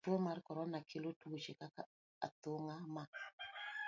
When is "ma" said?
2.93-3.03